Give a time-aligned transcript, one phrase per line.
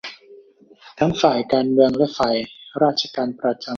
[0.99, 2.35] ทั้งฝ่ายการเมืองและฝ่าย
[2.83, 3.69] ราชการประจำ